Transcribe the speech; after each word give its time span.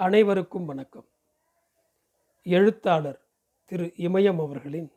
அனைவருக்கும் 0.00 0.64
வணக்கம். 0.64 1.04
எழுத்தாளர் 2.42 3.26
திரு 3.64 3.92
இமயம் 3.96 4.40
அவர்களின் 4.40 4.92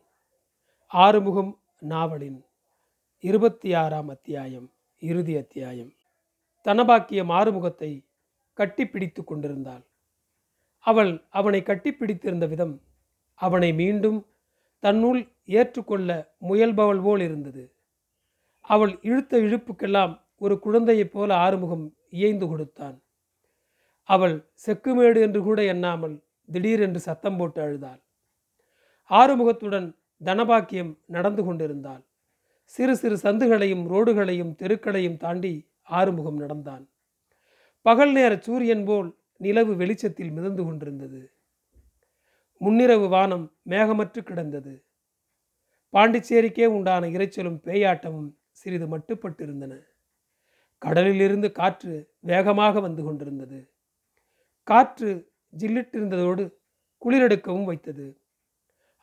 ஆறுமுகம் 0.87 1.59
நாவலின் 1.79 2.45
இருபத்தி 3.19 3.73
ஆறாம் 3.73 4.09
அத்தியாயம் 4.09 4.71
இறுதி 4.99 5.37
அத்தியாயம். 5.37 5.93
தனபாக்கியம் 6.63 7.31
ஆறுமுகத்தை 7.31 8.05
கட்டிப்பிடித்து 8.57 9.23
கொண்டிருந்தாள். 9.23 9.83
அவள் 10.79 11.23
அவனை 11.29 11.61
கட்டிப்பிடித்திருந்த 11.61 12.47
விதம் 12.47 12.81
அவனை 13.33 13.73
மீண்டும் 13.73 14.25
தன்னுள் 14.79 15.31
ஏற்றுக்கொள்ள 15.45 16.35
முயல்பவள் 16.49 17.01
போல் 17.01 17.19
இருந்தது. 17.19 17.73
அவள் 18.61 18.99
இழுத்த 19.01 19.37
இழுப்புக்கெல்லாம் 19.37 20.21
ஒரு 20.37 20.59
குழந்தையைப் 20.59 21.11
போல 21.11 21.35
ஆறுமுகம் 21.35 21.95
இயைந்து 22.09 22.47
கொடுத்தான். 22.47 23.02
அவள் 24.03 24.49
செக்குமேடு 24.65 25.21
என்று 25.21 25.41
கூட 25.41 25.63
எண்ணாமல் 25.63 26.23
திடீரென்று 26.51 26.99
சத்தம் 26.99 27.37
போட்டு 27.37 27.61
அழுதாள். 27.61 28.01
ஆறுமுகத்துடன் 29.09 29.95
தனபாக்கியம் 30.25 30.97
நடந்து 31.05 31.43
கொண்டிருந்தாள். 31.43 32.05
சிறு 32.65 32.95
சிறு 32.97 33.15
சந்துகளையும் 33.15 33.85
ரோடுகளையும் 33.89 34.55
தெருக்களையும் 34.55 35.17
தாண்டி 35.17 35.69
ஆறுமுகம் 35.81 36.37
நடந்தான். 36.37 36.89
பகல் 37.81 38.11
நேர 38.11 38.37
சூரியன் 38.37 38.85
போல் 38.85 39.17
நிலவு 39.37 39.75
வெளிச்சத்தில் 39.75 40.31
மிதந்து 40.31 40.63
கொண்டிருந்தது. 40.63 41.33
முன்னிரவு 42.61 43.07
வானம் 43.07 43.51
மேகமற்று 43.69 44.23
கிடந்தது. 44.23 44.85
பாண்டிச்சேரிக்கே 45.93 46.65
உண்டான 46.65 47.07
இரைச்சலும் 47.07 47.59
பேயாட்டமும் 47.65 48.29
சிறிது 48.51 48.97
மட்டுப்பட்டிருந்தன. 48.97 49.79
கடலிலிருந்து 50.77 51.51
காற்று 51.51 52.09
வேகமாக 52.19 52.79
வந்து 52.79 53.03
கொண்டிருந்தது. 53.03 53.72
காற்று 54.63 55.31
ஜில்லிட்டிருந்ததோடு 55.57 56.53
குளிரெடுக்கவும் 57.05 57.63
வைத்தது. 57.63 58.21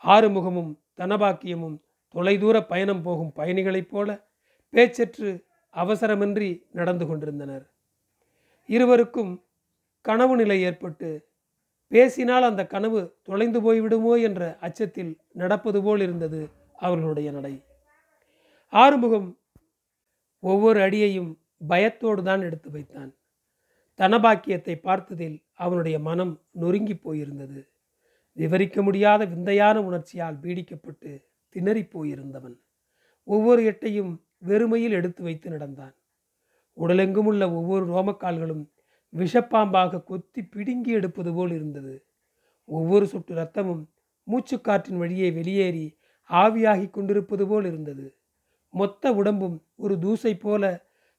ஆறுமுகமும் 0.04 0.78
தனபாக்கியமும் 0.96 1.80
தொலைதூர 2.14 2.66
பயணம் 2.66 3.02
போகும் 3.02 3.32
பயணிகளைப் 3.32 3.90
போல 3.90 4.28
பேச்சற்று 4.72 5.44
அவசரமின்றி 5.74 6.62
நடந்து 6.70 7.06
கொண்டிருந்தனர். 7.06 7.70
இருவருக்கும் 8.66 9.44
கனவு 10.00 10.36
நிலை 10.36 10.62
ஏற்பட்டு 10.62 11.28
பேசினால் 11.88 12.42
அந்த 12.42 12.66
கனவு 12.66 13.16
தொலைந்து 13.22 13.60
போய்விடுமோ? 13.60 14.22
என்ற 14.22 14.56
அச்சத்தில் 14.60 15.18
நடப்பது 15.32 15.82
போல் 15.82 16.00
இருந்தது 16.00 16.50
அவர்களுடைய 16.72 17.30
நடை. 17.30 17.62
ஆறுமுகம் 18.68 19.38
ஒவ்வொரு 20.40 20.80
அடியையும் 20.80 21.38
பயத்தோடு 21.68 22.22
தான் 22.22 22.40
எடுத்து 22.40 22.70
வைத்தான். 22.70 23.14
தனபாக்கியத்தை 23.98 24.74
பார்த்ததில் 24.80 25.44
அவனுடைய 25.60 25.98
மனம் 25.98 26.32
நொறுங்கி 26.50 26.94
போயிருந்தது. 26.94 27.60
விவரிக்க 28.32 28.82
முடியாத 28.82 29.24
விந்தையான 29.24 29.76
உணர்ச்சியால் 29.82 30.40
பீடிக்கப்பட்டு 30.42 31.10
திணறிப் 31.54 31.92
போயிருந்தவன். 31.92 32.56
ஒவ்வொரு 33.24 33.62
எட்டையும் 33.62 34.12
வெறுமையில் 34.46 34.96
எடுத்து 34.98 35.22
வைத்து 35.22 35.48
நடந்தான். 35.50 35.94
உடலெங்கும் 36.76 37.28
உள்ள 37.30 37.44
ஒவ்வொரு 37.52 37.84
ரோமக்கால்களும் 37.86 38.64
விஷப்பாம்பாக 39.12 40.02
கொத்தி 40.04 40.42
பிடுங்கி 40.44 40.90
எடுப்பது 40.90 41.30
போல் 41.34 41.52
இருந்தது. 41.52 41.94
ஒவ்வொரு 42.68 43.06
சொட்டு 43.06 43.34
ரத்தமும் 43.34 43.84
மூச்சுக்காற்றின் 44.26 44.98
வழியே 44.98 45.28
வெளியேறி 45.30 45.86
ஆவியாகி 46.30 46.90
கொண்டிருப்பது 46.90 47.44
போல் 47.46 47.64
இருந்தது. 47.64 48.06
மொத்த 48.74 49.12
உடம்பும் 49.12 49.56
ஒரு 49.76 49.94
தூசை 49.94 50.32
போல 50.38 50.64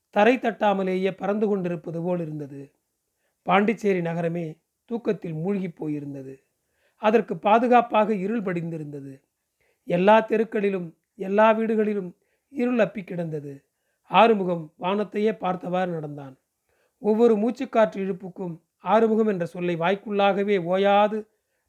தரை 0.10 0.36
தட்டாமலேயே 0.38 1.12
பறந்து 1.18 1.48
கொண்டிருப்பது 1.48 2.00
போல் 2.02 2.20
இருந்தது. 2.20 2.62
பாண்டிச்சேரி 3.42 4.02
நகரமே 4.02 4.58
தூக்கத்தில் 4.86 5.34
மூழ்கி 5.34 5.68
போயிருந்தது. 5.68 6.44
அதற்கு 7.02 7.38
பாதுகாப்பாக 7.38 8.16
இருள் 8.16 8.42
படிந்திருந்தது. 8.42 9.22
எல்லா 9.84 10.22
தெருக்களிலும் 10.22 10.94
எல்லா 11.16 11.54
வீடுகளிலும் 11.54 12.12
இருள் 12.50 12.78
அப்பி 12.78 13.04
கிடந்தது. 13.04 13.64
ஆறுமுகம் 14.12 14.74
வானத்தையே 14.78 15.38
பார்த்தவாறு 15.38 15.92
நடந்தான். 15.92 16.38
ஒவ்வொரு 16.98 17.36
மூச்சுக்காற்று 17.36 17.96
இழுப்புக்கும் 17.96 18.62
ஆறுமுகம் 18.78 19.28
என்ற 19.28 19.46
சொல்லை 19.46 19.76
வாய்க்குள்ளாகவே 19.76 20.64
ஓயாது 20.64 21.18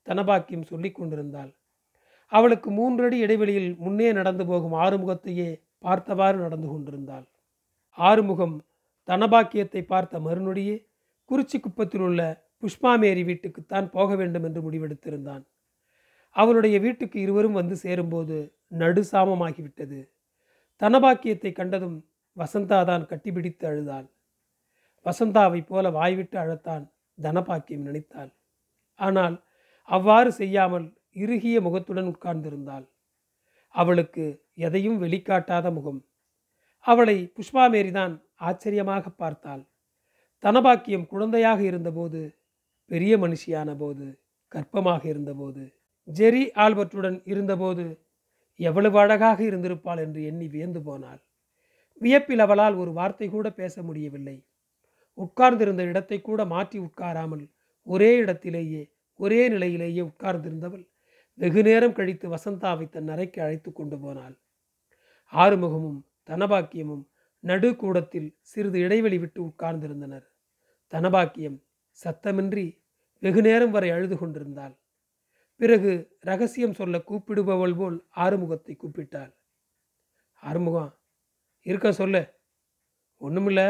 தனபாக்கியம் 0.06 0.62
சொல்லி 0.62 0.90
கொண்டிருந்தாள். 0.90 1.54
அவளுக்கு 2.26 2.70
மூன்றடி 2.70 3.18
இடைவெளியில் 3.18 3.76
முன்னே 3.76 4.12
நடந்து 4.12 4.46
போகும் 4.46 4.72
ஆறுமுகத்தையே 4.72 5.62
பார்த்தவாறு 5.78 6.38
நடந்து 6.38 6.68
கொண்டிருந்தாள். 6.68 7.26
ஆறுமுகம் 7.90 8.64
தனபாக்கியத்தை 9.08 9.82
பார்த்த 9.86 10.20
மறுநொடியே 10.20 10.76
குறிச்சி 11.30 11.60
குப்பத்தில் 11.60 12.00
உள்ள 12.00 12.20
புஷ்பாமேரி 12.62 13.22
வீட்டுக்குத்தான் 13.24 13.86
போக 13.90 14.14
வேண்டும் 14.14 14.44
என்று 14.44 14.60
முடிவெடுத்திருந்தான். 14.62 15.42
அவளுடைய 16.36 16.76
வீட்டுக்கு 16.80 17.18
இருவரும் 17.20 17.52
வந்து 17.52 17.76
சேரும்போது 17.76 18.36
நடுசாமமாகிவிட்டது 18.78 20.00
தனபாக்கியத்தை 20.80 21.50
கண்டதும் 21.52 21.98
வசந்தா 22.36 22.78
தான் 22.84 23.08
கட்டிப்பிடித்து 23.10 23.64
அழுதாள். 23.66 24.06
வசந்தாவைப் 25.06 25.68
போல 25.68 25.90
வாய்விட்டு 25.90 26.36
அழத்தான் 26.38 26.84
தனபாக்கியம் 27.18 27.86
நினைத்தாள். 27.88 28.30
ஆனால் 28.98 29.36
அவ்வாறு 29.88 30.30
செய்யாமல் 30.32 30.86
இறுகிய 31.16 31.56
முகத்துடன் 31.60 32.08
உட்கார்ந்திருந்தாள். 32.12 32.86
அவளுக்கு 33.74 34.24
எதையும் 34.56 34.98
வெளிக்காட்டாத 35.02 35.66
முகம். 35.72 36.00
அவளை 36.86 37.16
புஷ்பாமேரிதான் 37.36 38.14
ஆச்சரியமாக 38.40 39.04
பார்த்தாள். 39.08 39.62
தனபாக்கியம் 40.44 41.06
குழந்தையாக 41.06 41.60
இருந்தபோது 41.62 42.20
பெரிய 42.90 43.16
மனுஷியான 43.18 43.76
போது 43.76 44.06
கர்ப்பமாக 44.52 45.02
இருந்தபோது 45.04 45.62
ஜெரி 46.08 46.42
ஆல்பர்ட்டுடன் 46.56 47.18
இருந்தபோது 47.24 47.84
எவ்வளவு 48.60 48.96
அழகாக 48.98 49.38
இருந்திருப்பாள் 49.42 50.00
என்று 50.04 50.20
எண்ணி 50.22 50.46
வியந்து 50.46 50.80
போனாள். 50.82 51.20
வியப்பில் 52.00 52.42
அவளால் 52.44 52.74
ஒரு 52.74 52.92
வார்த்தை 52.92 53.28
கூட 53.28 53.46
பேச 53.50 53.74
முடியவில்லை. 53.82 54.36
உட்கார்ந்திருந்த 55.18 55.82
இடத்தை 55.82 56.18
கூட 56.20 56.40
மாற்றி 56.44 56.78
உட்காராமல் 56.78 57.44
ஒரே 57.86 58.10
இடத்திலேயே 58.16 58.82
ஒரே 59.20 59.40
நிலையிலேயே 59.48 60.02
உட்கார்ந்திருந்தவள் 60.02 60.84
வெகு 61.38 61.62
நேரம் 61.62 61.92
கழித்து 61.92 62.26
வசந்தாவை 62.28 62.86
தன் 62.88 63.08
அறைக்கு 63.08 63.38
அழைத்து 63.42 63.70
கொண்டு 63.72 63.96
போனாள். 63.98 64.34
ஆறுமுகமும் 65.32 66.00
தனபாக்கியமும் 66.28 67.04
நடு 67.44 67.68
கூடத்தில் 67.76 68.28
சிறிது 68.42 68.78
இடைவெளி 68.78 69.18
விட்டு 69.18 69.40
உட்கார்ந்திருந்தனர். 69.44 70.26
தனபாக்கியம் 70.92 71.58
சத்தமின்றி 72.04 72.66
வெகு 73.22 73.40
நேரம் 73.40 73.70
வரை 73.70 73.90
அழுது 73.90 74.18
கொண்டிருந்தாள். 74.18 74.74
பிறகு 75.56 75.92
ரகசியம் 76.20 76.74
சொல்ல 76.74 76.98
கூப்பிடுபவள் 76.98 77.76
போல் 77.76 78.06
ஆறுமுகத்தை 78.16 78.74
கூப்பிட்டாள். 78.76 79.32
ஆறுமுகம் 80.42 80.98
இருக்க 81.62 81.92
சொல்லு. 81.92 82.22
ஒன்றுமில்ல 83.20 83.62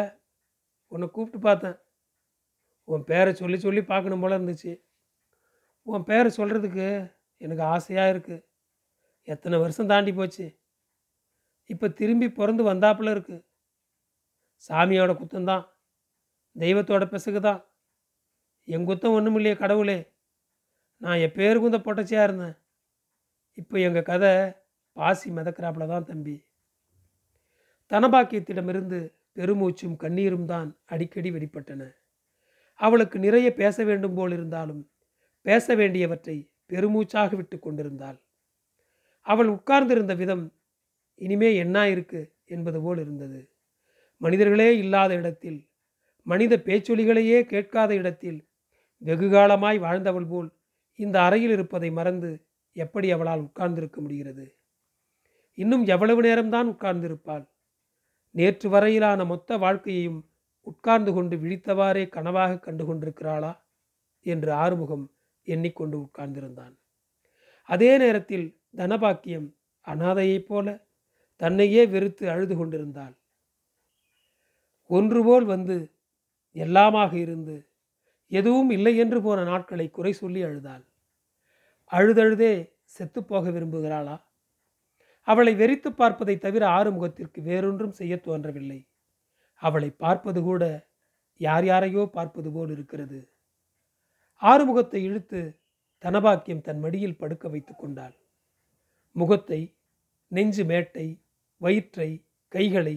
உன்னை 0.89 1.09
கூப்பிட்டு 1.09 1.39
பார்த்தேன். 1.39 1.79
உன் 2.85 3.05
பேரை 3.05 3.35
சொல்லி 3.35 3.59
சொல்லி 3.59 3.85
பார்க்கணும் 3.85 4.21
போல 4.21 4.39
இருந்துச்சு. 4.39 4.73
உன் 5.83 6.05
பேரை 6.05 6.33
சொல்கிறதுக்கு 6.37 6.87
எனக்கு 7.37 7.63
ஆசையாக 7.63 8.13
இருக்குது 8.13 8.45
எத்தனை 9.29 9.59
வருஷம் 9.59 9.87
தாண்டி 9.87 10.13
போச்சு. 10.13 10.47
இப்போ 11.71 11.89
திரும்பி 11.89 12.33
பிறந்து 12.33 12.63
வந்தாப்புல 12.65 13.11
இருக்கு. 13.11 13.37
சாமியோட 14.69 15.13
குத்தந்தான் 15.15 15.65
தெய்வத்தோட 16.57 17.05
பிசகுதா 17.13 17.65
என் 18.69 18.85
குத்தம் 18.85 19.15
ஒன்றும் 19.17 19.35
இல்லையே 19.35 19.57
கடவுளே. 19.57 19.99
நான் 20.99 21.17
என் 21.17 21.33
பேருக்கும் 21.33 21.71
இந்த 21.73 21.81
பொட்டச்சியாக 21.87 22.27
இருந்தேன். 22.27 22.57
இப்போ 23.55 23.79
எங்கள் 23.79 24.03
கதை 24.03 24.33
பாசி 24.97 25.31
மிதக்கிறாப்புல 25.31 25.87
தான் 25.87 26.05
தம்பி. 26.05 26.37
தனபாக்கியத்திடமிருந்து 27.91 28.99
பெருமூச்சும் 29.33 29.97
கண்ணீரும் 29.97 30.47
தான் 30.47 30.69
அடிக்கடி 30.85 31.31
வெளிப்பட்டன. 31.31 31.83
அவளுக்கு 32.75 33.19
நிறைய 33.19 33.55
பேச 33.55 33.85
வேண்டும் 33.85 34.15
போல் 34.15 34.31
இருந்தாலும் 34.31 34.83
பேச 35.43 35.75
வேண்டியவற்றை 35.75 36.37
பெருமூச்சாக 36.67 37.31
விட்டு 37.37 37.59
கொண்டிருந்தாள். 37.59 38.19
அவள் 39.27 39.47
உட்கார்ந்திருந்த 39.47 40.15
விதம் 40.15 40.45
இனிமே 41.15 41.55
என்ன 41.55 41.89
இருக்கு 41.89 42.21
என்பது 42.45 42.79
போல் 42.83 42.99
இருந்தது. 42.99 43.41
மனிதர்களே 44.21 44.79
இல்லாத 44.79 45.15
இடத்தில் 45.15 45.61
மனித 46.23 46.57
பேச்சொலிகளையே 46.57 47.45
கேட்காத 47.45 47.95
இடத்தில் 47.95 48.49
வெகுகாலமாய் 49.01 49.79
வாழ்ந்தவள் 49.79 50.27
போல் 50.27 50.51
இந்த 50.95 51.23
அறையில் 51.23 51.51
இருப்பதை 51.51 51.91
மறந்து 51.91 52.47
எப்படி 52.73 53.11
அவளால் 53.11 53.41
உட்கார்ந்திருக்க 53.41 54.01
முடிகிறது? 54.01 54.57
இன்னும் 55.55 55.87
எவ்வளவு 55.87 56.23
நேரம்தான் 56.23 56.69
உட்கார்ந்திருப்பாள்? 56.69 57.49
நேற்று 58.31 58.69
வரையிலான 58.69 59.25
மொத்த 59.25 59.57
வாழ்க்கையையும் 59.57 60.31
உட்கார்ந்து 60.61 61.13
கொண்டு 61.13 61.37
விழித்தவாறே 61.37 62.09
கனவாக 62.09 62.59
கண்டு 62.59 62.85
கொண்டிருக்கிறாளா 62.85 63.57
என்று 64.21 64.53
ஆறுமுகம் 64.53 65.11
எண்ணிக்கொண்டு 65.43 65.97
உட்கார்ந்திருந்தான். 65.99 66.79
அதே 67.65 67.99
நேரத்தில் 67.99 68.61
தனபாக்கியம் 68.77 69.49
அனாதையைப் 69.87 70.47
போல 70.47 70.87
தன்னையே 71.37 71.87
வெறுத்து 71.87 72.31
அழுது 72.31 72.57
கொண்டிருந்தாள். 72.57 73.15
ஒன்றுபோல் 74.87 75.45
வந்து 75.45 75.92
எல்லாமாக 76.57 77.13
இருந்து 77.15 77.57
எதுவும் 78.33 78.71
இல்லை 78.71 78.97
என்று 78.97 79.19
போன 79.23 79.45
நாட்களை 79.45 79.87
குறை 79.91 80.13
சொல்லி 80.13 80.41
அழுதாள். 80.43 80.85
அழுதழுதே 81.93 82.53
செத்துப்போக 82.87 83.45
விரும்புகிறாளா? 83.51 84.17
அவளை 85.29 85.53
வெறித்து 85.55 85.91
பார்ப்பதை 85.93 86.39
தவிர 86.39 86.63
ஆறுமுகத்திற்கு 86.69 87.41
வேறொன்றும் 87.43 87.91
செய்ய 87.91 88.15
தோன்றவில்லை. 88.17 88.81
அவளை 89.63 89.91
பார்ப்பது 89.91 90.43
கூட 90.43 90.63
யார் 91.41 91.65
யாரையோ 91.65 92.03
பார்ப்பது 92.07 92.49
போல் 92.53 92.71
இருக்கிறது. 92.71 93.21
ஆறுமுகத்தை 94.43 95.01
இழுத்து 95.03 95.41
தனபாக்கியம் 96.05 96.61
தன் 96.61 96.81
மடியில் 96.81 97.17
படுக்க 97.17 97.49
வைத்து 97.49 97.75
கொண்டாள். 97.75 98.17
முகத்தை 99.17 99.61
நெஞ்சு 100.29 100.65
மேட்டை 100.65 101.07
வயிற்றை 101.61 102.11
கைகளை 102.49 102.97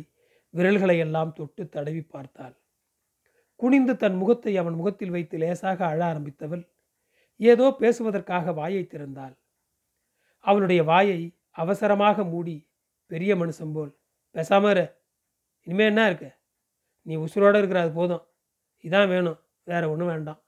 விரல்களை 0.54 0.98
எல்லாம் 1.00 1.34
தொட்டு 1.34 1.64
தடவி 1.70 2.02
பார்த்தாள். 2.02 2.56
குனிந்து 3.56 3.96
தன் 3.96 4.16
முகத்தை 4.16 4.58
அவன் 4.58 4.74
முகத்தில் 4.74 5.10
வைத்து 5.10 5.38
லேசாக 5.38 5.86
அழ 5.86 6.14
ஆரம்பித்தவள். 6.14 6.68
ஏதோ 7.38 7.76
பேசுவதற்காக 7.80 8.54
வாயை 8.54 8.88
திறந்தாள். 8.90 9.38
அவளுடைய 10.40 10.84
வாயை 10.84 11.38
அவசரமாக 11.52 12.24
மூடி 12.24 12.70
பெரிய 13.06 13.36
மனுஷன் 13.36 13.74
போல். 13.74 13.98
பேசாம 14.34 14.94
இனிமே 15.62 15.86
என்ன 15.86 16.06
இருக்க? 16.06 16.40
நீ 17.02 17.16
உசுரோடு 17.16 17.58
இருக்கிற 17.58 17.82
அது 17.82 17.92
போதும். 17.92 18.28
இதான் 18.84 19.08
வேணும். 19.08 19.40
வேற 19.64 19.90
ஒன்றும் 19.90 20.08
வேண்டாம். 20.08 20.44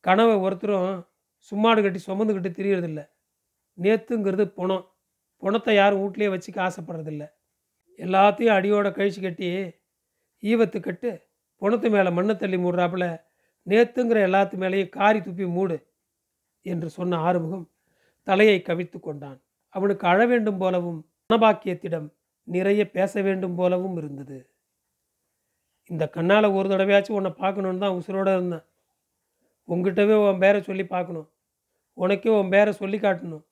கனவை 0.00 0.34
ஒருத்தரும் 0.34 1.08
சும்மாடு 1.38 1.82
கட்டி 1.82 2.00
சுமந்துக்கிட்டு 2.06 2.50
திரியறதில்ல. 2.50 3.10
நேத்துங்கிறது 3.78 4.44
பணம். 4.44 4.94
பணத்தை 5.36 5.74
யாரும் 5.74 6.00
வீட்லேயே 6.00 6.30
வச்சுக்க 6.34 6.70
ஆசைப்படுறதில்ல. 6.70 7.32
எல்லாத்தையும் 7.96 8.54
அடியோட 8.56 8.90
கழிச்சு 8.90 9.22
கட்டி 9.22 9.48
ஈவத்து 10.42 10.80
கட்டு 10.80 11.30
பணத்து 11.62 11.88
மேலே 11.90 12.10
மண்ணை 12.10 12.36
தள்ளி 12.36 12.56
மூடுறாப்புல 12.56 13.06
நேத்துங்கிற 13.66 14.18
எல்லாத்து 14.28 14.56
மேலேயும் 14.62 14.88
காரி 14.88 15.18
துப்பி 15.18 15.46
மூடு 15.48 15.76
என்று 16.62 16.90
சொன்ன 16.90 17.18
ஆறுமுகம் 17.18 17.70
தலையை 18.22 18.62
கவித்து 18.62 19.00
கொண்டான். 19.00 19.38
அவனுக்கு 19.68 20.06
அழ 20.06 20.26
வேண்டும் 20.26 20.58
போலவும் 20.58 20.98
மனபாக்கியத்திடம் 21.30 22.08
நிறைய 22.48 22.90
பேச 22.90 23.22
வேண்டும் 23.22 23.54
போலவும் 23.54 23.96
இருந்தது. 23.96 24.38
இந்த 25.90 26.08
கண்ணால் 26.08 26.44
ஒரு 26.44 26.68
தடவையாச்சும் 26.68 27.18
உன்னை 27.18 27.32
பார்க்கணுன்னு 27.38 27.78
தான் 27.78 27.96
உசுரோடு 28.00 28.32
இருந்தேன். 28.32 28.64
உங்ககிட்டவே 29.68 30.14
உன் 30.28 30.38
பேரை 30.38 30.62
சொல்லி 30.62 30.84
பார்க்கணும். 30.86 31.28
உனக்கே 31.94 32.30
உன் 32.30 32.48
பேரை 32.48 32.72
சொல்லி 32.72 32.98
காட்டணும். 32.98 33.44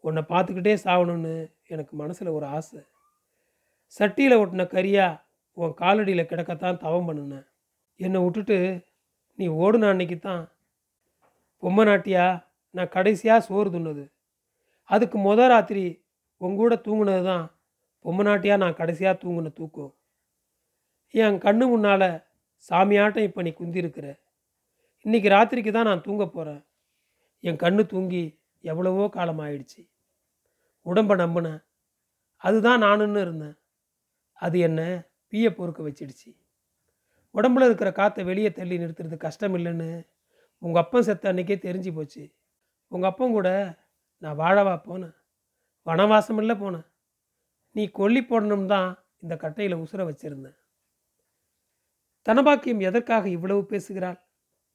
உன்னை 0.00 0.22
பார்த்துக்கிட்டே 0.28 0.74
சாகணும்னு 0.84 1.34
எனக்கு 1.66 1.96
மனசில் 1.96 2.28
ஒரு 2.28 2.46
ஆசை. 2.46 2.80
சட்டியில் 4.00 4.40
ஒட்டின 4.42 4.66
கரியா 4.74 5.06
உன் 5.56 5.72
காலடியில் 5.82 6.30
கிடக்கத்தான் 6.30 6.82
தவம் 6.84 7.06
பண்ணுனேன். 7.08 7.46
என்னை 8.00 8.18
விட்டுட்டு 8.24 8.58
நீ 9.38 9.46
ஓடுன 9.62 9.88
அன்னைக்கு 9.92 10.16
தான் 10.18 10.42
பொம்மை 11.62 11.84
நாட்டியா 11.88 12.24
நான் 12.74 12.94
கடைசியாக 12.96 13.44
சோறு 13.46 13.68
துண்ணது 13.74 14.04
அதுக்கு 14.90 15.16
முத 15.26 15.46
ராத்திரி 15.52 15.84
உங்கூட 16.40 16.74
தூங்கினது 16.86 17.22
தான் 17.30 17.44
பொம்மை 18.04 18.24
நாட்டியாக 18.28 18.62
நான் 18.62 18.78
கடைசியாக 18.80 19.20
தூங்கின 19.22 19.52
தூக்கம். 19.60 19.92
என் 21.14 21.38
கண்ணு 21.44 21.64
முன்னால் 21.72 22.08
சாமியாட்டம் 22.68 23.26
இப்போ 23.28 23.40
நீ 23.46 23.50
குந்திருக்கிற. 23.60 24.06
இன்னைக்கு 25.04 25.28
ராத்திரிக்கு 25.34 25.72
தான் 25.72 25.88
நான் 25.90 26.06
தூங்க 26.06 26.24
போகிறேன் 26.26 26.62
என் 27.44 27.60
கண்ணு 27.64 27.82
தூங்கி 27.92 28.24
எவ்வளவோ 28.64 29.04
காலம் 29.16 29.42
ஆயிடுச்சு 29.44 29.82
உடம்பை 30.86 31.14
நம்பினேன் 31.22 31.60
அதுதான் 32.42 32.82
நானுன்னு 32.86 33.20
இருந்தேன். 33.26 33.56
அது 34.42 34.56
என்ன? 34.68 34.80
பீயை 35.36 35.50
பொறுக்க 35.50 35.82
வச்சிடுச்சு. 35.88 36.30
உடம்புல 37.34 37.64
இருக்கிற 37.64 37.92
காற்றை 37.92 38.24
வெளியே 38.24 38.52
தள்ளி 38.52 38.78
நிறுத்துறது 38.78 39.16
கஷ்டம் 39.16 39.54
இல்லைன்னு 39.54 40.06
உங்கள் 40.58 40.82
அப்பன் 40.82 41.02
செத்த 41.02 41.32
அன்னைக்கே 41.32 41.56
தெரிஞ்சு 41.56 41.94
போச்சு. 41.94 42.34
உங்கள் 42.88 43.10
அப்பன் 43.10 43.30
கூட 43.30 43.78
நான் 44.18 44.38
வாழவா 44.38 44.80
போனேன். 44.84 45.14
வனவாசம் 45.86 46.36
இல்லை 46.36 46.56
போனேன். 46.56 46.86
நீ 47.72 47.88
கொல்லி 47.88 48.20
போடணும் 48.20 48.66
தான் 48.66 49.04
இந்த 49.18 49.36
கட்டையில் 49.36 49.76
உசுர 49.76 50.00
வச்சிருந்தேன். 50.10 50.56
தனபாக்கியம் 52.26 52.80
எதற்காக 52.80 53.28
இவ்வளவு 53.28 53.66
பேசுகிறாள்? 53.66 54.18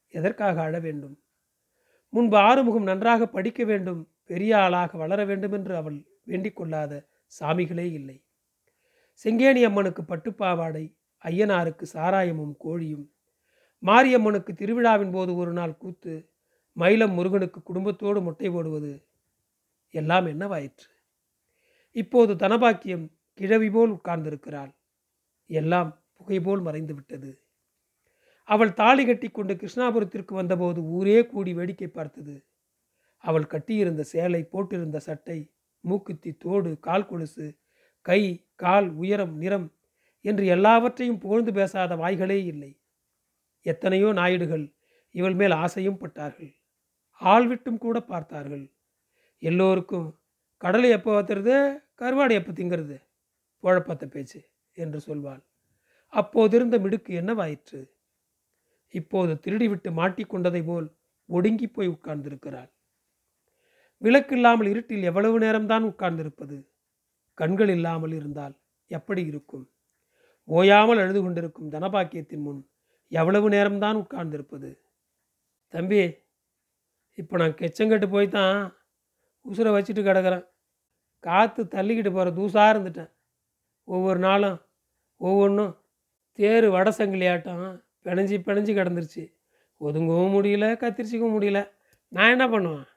எதற்காக 0.07 0.61
அழ 0.61 0.79
வேண்டும்? 0.79 1.21
முன்பு 2.09 2.37
ஆறுமுகம் 2.37 2.83
நன்றாக 2.83 3.27
படிக்க 3.27 3.63
வேண்டும் 3.63 4.11
பெரிய 4.25 4.57
ஆளாக 4.57 4.97
வளர 4.97 5.25
வேண்டும் 5.25 5.51
என்று 5.51 5.75
அவள் 5.75 6.05
வேண்டிக் 6.23 6.55
கொள்ளாத 6.55 7.07
சாமிகளே 7.39 7.91
இல்லை. 7.91 8.23
செங்கேணி 9.23 9.63
அம்மனுக்கு 9.63 10.01
பட்டுப்பாவாடை 10.01 10.97
ஐயனாருக்கு 11.23 11.85
சாராயமும் 11.93 12.53
கோழியும். 12.63 13.07
மாரியம்மனுக்கு 13.83 14.53
திருவிழாவின் 14.53 15.11
போது 15.11 15.35
ஒரு 15.35 15.51
நாள் 15.51 15.77
கூத்து 15.77 16.33
மயிலம் 16.77 17.13
முருகனுக்கு 17.13 17.63
குடும்பத்தோடு 17.63 18.21
முட்டை 18.21 18.49
போடுவது 18.49 19.07
எல்லாம் 19.89 20.25
என்னவாயிற்று? 20.25 20.89
இப்போது 21.91 22.33
தனபாக்கியம் 22.33 23.05
கிழவி 23.33 23.69
போல் 23.69 23.91
உட்கார்ந்திருக்கிறாள். 23.91 24.71
எல்லாம் 25.45 26.03
புகை 26.13 26.39
போல் 26.39 26.61
மறைந்து 26.61 26.93
விட்டது. 26.93 27.41
அவள் 28.43 28.73
தாலி 28.73 29.05
கட்டி 29.05 29.29
கொண்டு 29.29 29.53
கிருஷ்ணாபுரத்திற்கு 29.53 30.33
வந்தபோது 30.33 30.83
ஊரே 30.83 31.25
கூடி 31.25 31.53
வேடிக்கை 31.53 31.87
பார்த்தது. 31.87 32.45
அவள் 33.17 33.45
கட்டியிருந்த 33.45 34.03
சேலை 34.03 34.47
போட்டிருந்த 34.51 34.97
சட்டை 34.97 35.53
மூக்குத்தி 35.79 36.33
தோடு 36.33 36.79
கால் 36.79 37.05
கொலுசு 37.05 37.60
கை 38.01 38.49
கால் 38.55 38.89
உயரம் 38.93 39.37
நிறம் 39.37 39.67
என்று 40.21 40.45
எல்லாவற்றையும் 40.45 41.19
புகழ்ந்து 41.19 41.53
பேசாத 41.53 41.95
வாய்களே 41.95 42.45
இல்லை. 42.45 42.79
எத்தனையோ 43.61 44.13
நாயுடுகள் 44.13 44.73
இவள் 45.11 45.33
மேல் 45.33 45.51
ஆசையும் 45.51 45.97
பட்டார்கள். 45.97 46.55
ஆள் 47.15 47.47
விட்டும் 47.47 47.77
கூட 47.77 47.99
பார்த்தார்கள். 48.01 48.71
எல்லோருக்கும் 49.39 50.19
கடலை 50.57 50.89
எப்போ 50.89 51.21
வத்துறது 51.21 51.55
கருவாடு 51.99 52.31
எப்போ 52.31 52.51
திங்கிறது? 52.51 52.97
புழப்பத்த 53.63 54.05
பேச்சு 54.05 54.39
என்று 54.73 54.99
சொல்வாள். 54.99 55.41
அப்போதிருந்த 56.13 56.79
மிடுக்கு 56.79 57.13
என்னவாயிற்று? 57.13 57.81
இப்போது 58.89 59.33
திருடிவிட்டு 59.35 59.89
மாட்டிக்கொண்டதை 59.91 60.65
போல் 60.65 60.87
ஒடுங்கி 61.25 61.67
போய் 61.67 61.87
உட்கார்ந்திருக்கிறாள். 61.87 62.69
விளக்கில்லாமல் 64.01 64.67
இருட்டில் 64.67 65.03
எவ்வளவு 65.03 65.39
நேரம்தான் 65.39 65.83
உட்கார்ந்திருப்பது? 65.83 66.70
கண்கள் 67.33 67.69
இல்லாமல் 67.69 68.11
இருந்தால் 68.11 68.55
எப்படி 68.87 69.25
இருக்கும்? 69.25 69.65
ஓயாமல் 70.47 70.97
அழுது 70.97 71.21
கொண்டிருக்கும் 71.21 71.71
தனபாக்கியத்தின் 71.71 72.41
முன் 72.41 72.61
எவ்வளவு 73.11 73.49
நேரம்தான் 73.49 73.99
உட்கார்ந்திருப்பது? 74.03 74.79
தம்பி 75.73 76.01
இப்போ 77.17 77.37
நான் 77.37 77.53
கெச்சங்கட்டு 77.53 78.07
போய் 78.09 78.27
தான் 78.29 78.57
உசுரை 79.45 79.71
வச்சுட்டு 79.73 80.01
கிடக்கிறேன். 80.03 80.45
காற்று 81.19 81.63
தள்ளிக்கிட்டு 81.63 82.11
போகிற 82.13 82.31
தூசாக 82.31 82.71
இருந்துட்டேன். 82.73 83.11
ஒவ்வொரு 83.83 84.19
நாளும் 84.19 84.57
ஒவ்வொன்றும் 85.17 85.73
தேர் 86.39 86.65
வடசங்கிலி 86.65 87.27
ஆட்டம் 87.31 87.83
பிணைஞ்சி 88.05 88.37
பிணைஞ்சி 88.47 88.73
கிடந்துருச்சு. 88.75 89.23
ஒதுங்கவும் 89.81 90.35
முடியல 90.35 90.65
கத்திரிச்சிக்கவும் 90.83 91.35
முடியல. 91.37 91.59
நான் 92.07 92.29
என்ன 92.29 92.49
பண்ணுவேன்? 92.49 92.87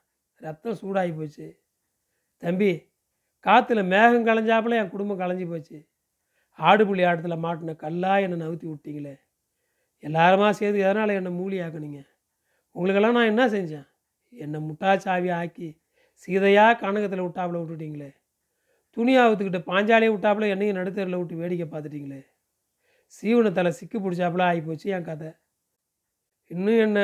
ரத்தம் 0.40 0.78
சூடாகி 0.82 1.16
போச்சு. 1.16 1.46
தம்பி 2.42 2.70
காற்றுல 3.44 3.84
மேகம் 3.84 4.26
களைஞ்சாப்புல 4.26 4.76
என் 4.76 4.90
குடும்பம் 4.90 5.20
களைஞ்சி 5.20 5.48
போச்சு. 5.48 5.78
ஆடுபுலி 6.58 7.06
ஆட்டத்தில் 7.06 7.42
மாட்டின 7.44 7.76
கல்லாக 7.76 8.20
என்னை 8.20 8.46
நவுத்தி 8.46 8.66
விட்டீங்களே. 8.66 9.14
எல்லாருமா 10.02 10.50
சேர்ந்து 10.50 10.80
எதனால் 10.80 11.08
என்னை 11.08 11.32
மூலி 11.32 11.60
ஆக்குனீங்க 11.60 12.00
உங்களுக்கெல்லாம் 12.76 13.12
நான் 13.12 13.30
என்ன 13.32 13.48
செஞ்சேன்? 13.48 13.86
என்னை 14.32 14.60
முட்டாச்சாவி 14.60 15.30
ஆக்கி 15.32 15.68
சீதையாக 16.14 16.78
கனகத்தில் 16.80 17.26
விட்டாப்புல 17.26 17.60
விட்டுட்டீங்களே. 17.60 18.10
துணியாவத்துக்கிட்ட 18.96 19.60
பாஞ்சாலியை 19.70 20.12
விட்டாப்புல 20.14 20.48
என்னையும் 20.48 20.76
நடுத்தரில் 20.76 21.18
விட்டு 21.18 21.36
வேடிக்கை 21.36 21.66
பார்த்துட்டிங்களே. 21.68 22.20
சீவனத்தில் 23.06 23.76
சிக்கு 23.80 23.98
பிடிச்சாப்புல 23.98 24.44
ஆகிப்போச்சு 24.50 24.88
என் 24.96 25.04
கதை. 25.04 25.30
இன்னும் 26.50 26.78
என்ன? 26.78 27.00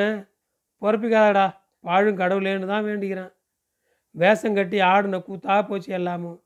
பொறப்பிக்காதடா. 0.83 1.47
வாழும் 1.81 2.19
கடவுளேன்னு 2.19 2.67
தான் 2.67 2.85
வேண்டிக்கிறேன். 2.85 3.33
வேஷம் 4.15 4.57
கட்டி 4.59 4.79
ஆடின 4.93 5.21
கூத்தா 5.29 5.57
போச்சு 5.69 5.91
எல்லாமும். 5.99 6.39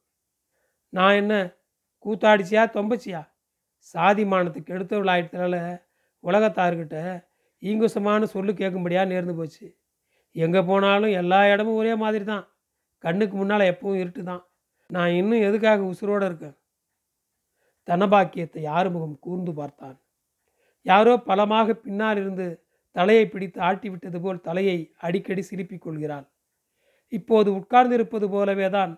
நான் 0.92 1.18
என்ன 1.20 1.34
கூத்தாடிச்சியா 2.04 2.62
தொம்பச்சியா? 2.76 3.22
சாதி 3.94 4.24
மானத்துக்கு 4.24 4.74
எடுத்தவள் 4.76 5.58
உலகத்தார்கிட்ட 6.24 6.96
ஈங்குசமான 7.62 8.26
சொல்லு 8.34 8.52
கேட்கும்படியாக 8.60 9.10
நேர்ந்து 9.12 9.34
போச்சு. 9.38 9.66
எங்கே 10.36 10.60
போனாலும் 10.68 11.12
எல்லா 11.20 11.40
இடமும் 11.52 11.78
ஒரே 11.80 11.92
மாதிரி 12.02 12.24
தான் 12.24 12.44
கண்ணுக்கு 13.04 13.34
முன்னால் 13.36 13.70
எப்பவும் 13.72 14.00
இருட்டு 14.02 14.22
தான் 14.22 14.42
நான் 14.90 15.16
இன்னும் 15.20 15.44
எதுக்காக 15.48 15.82
உசுரோடு 15.92 16.24
இருக்கேன்? 16.28 16.56
தனபாக்கியத்தை 17.88 18.60
யார் 18.70 18.88
முகம் 18.94 19.16
கூர்ந்து 19.26 19.52
பார்த்தான்? 19.60 19.96
யாரோ 20.86 21.12
பலமாக 21.28 21.74
பின்னால் 21.84 22.20
இருந்து 22.22 22.46
தலையை 22.96 23.24
பிடித்து 23.26 23.58
ஆட்டி 23.68 23.88
விட்டது 23.92 24.18
போல் 24.20 24.44
தலையை 24.48 24.76
அடிக்கடி 25.06 25.42
சிரிப்பிக் 25.42 25.84
கொள்கிறாள். 25.84 26.26
இப்போது 27.16 27.48
உட்கார்ந்திருப்பது 27.58 28.26
போலவே 28.34 28.68
தான் 28.76 28.92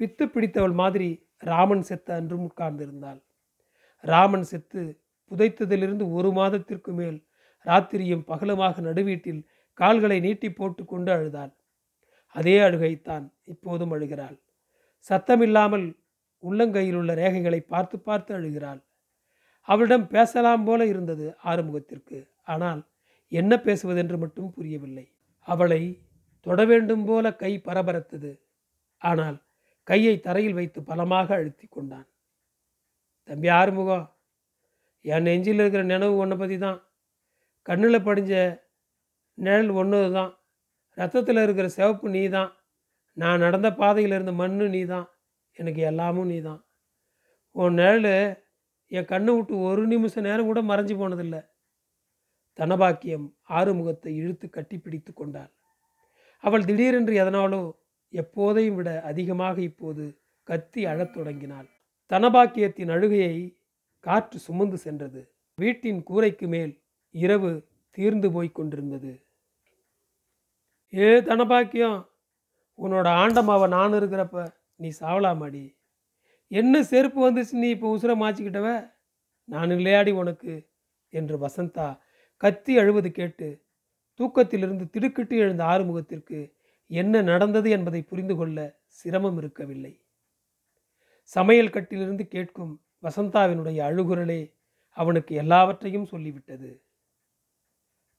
பித்து 0.00 0.24
பிடித்தவள் 0.34 0.76
மாதிரி 0.80 1.08
ராமன் 1.50 1.84
செத்த 1.88 2.08
அன்றும் 2.18 2.44
உட்கார்ந்திருந்தாள். 2.48 3.20
ராமன் 4.04 4.46
செத்து 4.50 4.82
புதைத்ததிலிருந்து 5.30 6.04
ஒரு 6.16 6.30
மாதத்திற்கு 6.38 6.90
மேல் 6.98 7.18
ராத்திரியும் 7.66 8.24
பகலுமாக 8.30 8.82
நடுவீட்டில் 8.88 9.40
கால்களை 9.78 10.18
நீட்டி 10.26 10.48
போட்டு 10.50 10.82
கொண்டு 10.84 11.10
அழுதாள். 11.14 11.52
அதே 12.34 12.56
அழுகைத்தான் 12.66 13.24
இப்போதும் 13.52 13.92
அழுகிறாள். 13.96 14.36
சத்தமில்லாமல் 15.10 15.86
உள்ளங்கையில் 16.42 16.98
உள்ள 17.00 17.12
ரேகைகளை 17.14 17.60
பார்த்து 17.72 17.96
பார்த்து 18.00 18.32
அழுகிறாள். 18.38 18.80
அவளிடம் 19.68 20.06
பேசலாம் 20.06 20.64
போல 20.64 20.80
இருந்தது 20.86 21.26
ஆறுமுகத்திற்கு. 21.44 22.18
ஆனால் 22.44 22.80
என்ன 23.32 23.52
பேசுவதென்று 23.66 24.18
மட்டும் 24.24 24.52
புரியவில்லை. 24.56 25.06
அவளை 25.48 25.82
தொட 26.46 26.64
வேண்டும் 26.64 27.04
போல 27.04 27.34
கை 27.36 27.52
பரபரத்தது. 27.58 28.32
ஆனால் 29.02 29.36
கையை 29.84 30.20
தரையில் 30.20 30.54
வைத்து 30.54 30.82
பலமாக 30.82 31.34
அழுத்தி 31.34 31.66
கொண்டான். 31.66 32.06
தம்பி 33.28 33.48
ஆறுமுகம். 33.48 34.06
என் 35.04 35.22
நெஞ்சில் 35.22 35.60
இருக்கிற 35.62 35.82
நினைவு 35.82 36.16
ஒன்றை 36.16 36.38
பற்றி 36.38 36.58
தான். 36.58 36.78
கண்ணில் 37.62 38.06
படிஞ்ச 38.08 38.32
நிழல் 39.34 39.70
ஒன்று 39.70 40.12
தான். 40.12 40.32
ரத்தத்தில் 40.98 41.42
இருக்கிற 41.42 41.68
சிவப்பு 41.68 42.08
நீ 42.08 42.28
தான். 42.28 42.50
நான் 43.12 43.38
நடந்த 43.38 43.68
பாதையில் 43.72 44.10
இருந்த 44.10 44.32
மண் 44.32 44.56
நீ 44.56 44.84
தான். 44.84 45.08
எனக்கு 45.52 45.82
எல்லாமும் 45.82 46.26
நீ 46.26 46.40
தான். 46.40 46.62
உன் 47.52 47.74
நிழல் 47.74 48.12
என் 48.92 49.04
கண்ணை 49.04 49.32
விட்டு 49.34 49.54
ஒரு 49.58 49.86
நிமிஷம் 49.86 50.22
நேரம் 50.22 50.46
கூட 50.46 50.60
மறைஞ்சு 50.62 50.94
போனதில்லை. 50.96 51.42
தனபாக்கியம் 52.58 53.34
ஆறுமுகத்தை 53.48 54.10
இழுத்து 54.14 54.50
கட்டி 54.50 54.78
பிடித்து 54.78 55.12
கொண்டாள். 55.12 55.52
அவள் 56.46 56.64
திடீரென்று 56.64 57.14
எதனாலோ 57.14 57.62
எப்போதையும் 58.12 58.74
விட 58.74 59.02
அதிகமாக 59.02 59.60
இப்போது 59.60 60.04
கத்தி 60.42 60.86
அழத் 60.86 61.14
தொடங்கினாள். 61.14 61.68
தனபாக்கியத்தின் 62.10 62.90
அழுகையை 62.90 63.58
காற்று 64.00 64.38
சுமந்து 64.38 64.78
சென்றது. 64.78 65.20
வீட்டின் 65.58 66.02
கூரைக்கு 66.02 66.46
மேல் 66.48 66.82
இரவு 67.14 67.50
தீர்ந்து 67.90 68.32
போய் 68.32 68.50
கொண்டிருந்தது. 68.52 69.12
ஏ 70.94 71.08
தனபாக்கியம் 71.20 71.98
உன்னோட 72.78 73.06
ஆண்டமாவை 73.22 73.68
நான் 73.68 73.92
இருக்கிறப்ப 73.92 74.46
நீ 74.76 74.88
சாவலாமாடி? 75.00 75.64
என்ன 76.50 76.82
செருப்பு 76.82 77.30
வந்துச்சு 77.30 77.52
நீ 77.52 77.68
இப்போ 77.68 77.96
உசுரை 77.96 78.14
மாச்சிக்கிட்டவ 78.22 78.90
நான் 79.44 79.70
இல்லையாடி 79.70 80.12
உனக்கு 80.12 80.54
என்று 81.12 81.36
வசந்தா 81.38 81.98
கத்தி 82.36 82.78
அழுவது 82.78 83.10
கேட்டு 83.10 83.48
தூக்கத்திலிருந்து 84.20 84.90
திடுக்கிட்டு 84.90 85.36
எழுந்த 85.36 85.64
ஆறுமுகத்திற்கு 85.64 86.52
என்ன 86.86 87.22
நடந்தது 87.22 87.70
என்பதை 87.70 88.02
புரிந்து 88.02 88.36
கொள்ள 88.36 88.78
சிரமம் 88.86 89.38
இருக்கவில்லை. 89.38 90.00
சமையல் 91.22 91.70
கட்டிலிருந்து 91.70 92.28
கேட்கும் 92.28 92.82
வசந்தாவினுடைய 93.02 93.78
அழுகுரலே 93.88 94.54
அவனுக்கு 94.90 95.34
எல்லாவற்றையும் 95.34 96.06
சொல்லிவிட்டது. 96.10 96.82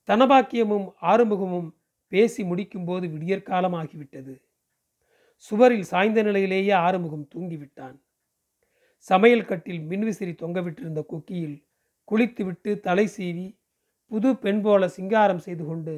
தனபாக்கியமும் 0.08 0.94
ஆறுமுகமும் 1.02 1.70
பேசி 2.08 2.44
முடிக்கும்போது 2.44 3.06
விடியற்காலம் 3.10 3.76
ஆகிவிட்டது. 3.76 4.42
சுவரில் 5.36 5.84
சாய்ந்த 5.84 6.24
நிலையிலேயே 6.24 6.72
ஆறுமுகம் 6.72 7.28
தூங்கிவிட்டான். 7.36 7.98
சமையல் 8.98 9.46
கட்டில் 9.46 9.80
மின்விசிறி 9.80 10.34
தொங்கவிட்டிருந்த 10.42 11.02
குக்கியில் 11.10 11.66
குளித்துவிட்டு 12.04 12.80
தலை 12.80 13.06
சீவி 13.18 13.58
புது 14.12 14.30
பெண் 14.36 14.62
போல 14.62 14.88
சிங்காரம் 14.88 15.44
செய்து 15.46 15.64
கொண்டு 15.66 15.96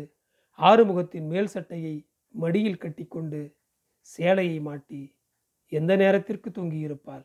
ஆறுமுகத்தின் 0.59 1.27
மேல் 1.31 1.51
சட்டையை 1.53 1.95
மடியில் 2.35 2.81
கட்டிக்கொண்டு 2.83 3.41
சேலையை 4.09 4.57
மாட்டி 4.59 5.01
எந்த 5.71 5.91
நேரத்திற்கு 5.95 6.49
தூங்கியிருப்பாள்? 6.49 7.23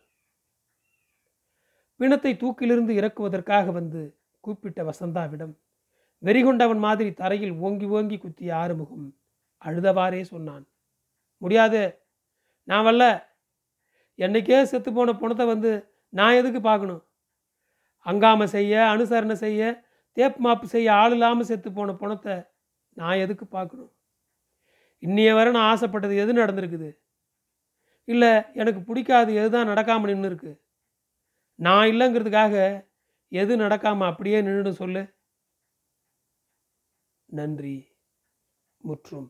பிணத்தை 2.01 2.33
தூக்கிலிருந்து 2.43 2.93
இறக்குவதற்காக 3.01 3.67
வந்து 3.71 4.03
கூப்பிட்ட 4.45 4.81
வசந்தாவிடம் 4.85 5.55
வெறிகொண்டவன் 6.23 6.83
மாதிரி 6.87 7.11
தரையில் 7.13 7.55
ஓங்கி 7.65 7.87
ஓங்கி 7.97 8.17
குத்திய 8.19 8.51
ஆறுமுகம் 8.55 9.07
அழுதவாறே 9.63 10.23
சொன்னான் 10.33 10.65
முடியாது 11.43 11.83
நான் 12.69 12.87
வரல. 12.87 13.05
என்னைக்கே 14.19 14.59
செத்து 14.63 14.91
போன 14.93 15.13
பணத்தை 15.13 15.45
வந்து 15.47 15.71
நான் 16.13 16.39
எதுக்கு 16.41 16.61
பார்க்கணும்? 16.61 17.03
அங்காம 18.07 18.45
செய்ய 18.55 18.75
அனுசரணை 18.95 19.37
செய்ய 19.45 19.63
தேப் 20.17 20.39
மாப்பு 20.39 20.67
செய்ய 20.67 20.89
ஆள் 20.95 21.13
இல்லாமல் 21.13 21.49
செத்து 21.51 21.69
போன 21.73 21.95
பணத்தை 21.95 22.35
நான் 22.97 23.23
எதுக்கு 23.25 23.47
பார்க்கணும்? 23.49 23.93
இன்னைய 25.03 25.31
வரை 25.35 25.51
நான் 25.53 25.71
ஆசைப்பட்டது 25.73 26.17
எது 26.17 26.33
நடந்திருக்குது? 26.35 26.89
இல்லை 28.09 28.31
எனக்கு 28.55 28.81
பிடிக்காது 28.83 29.31
எது 29.35 29.51
தான் 29.51 29.71
நடக்காமல் 29.73 30.13
நின்று 30.13 30.31
இருக்கு 30.31 30.53
நான் 31.59 31.89
இல்லைங்கிறதுக்காக 31.93 32.55
எது 33.33 33.55
நடக்காமல் 33.57 34.11
அப்படியே 34.11 34.39
நின்றுடும் 34.43 34.81
சொல்லு. 34.83 35.03
நன்றி. 37.29 37.75
முற்றும். 38.85 39.29